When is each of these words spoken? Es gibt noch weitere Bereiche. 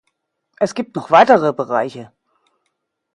Es 0.57 0.73
gibt 0.73 0.95
noch 0.95 1.11
weitere 1.11 1.53
Bereiche. 1.53 2.11